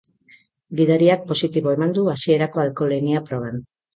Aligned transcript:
Gidariak 0.79 1.27
positibo 1.31 1.75
eman 1.77 1.93
du 1.97 2.07
hasierako 2.13 2.65
alkoholemia 2.65 3.25
proban. 3.31 3.63